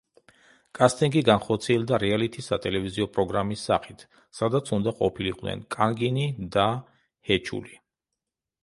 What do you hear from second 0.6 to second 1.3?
კასტინგი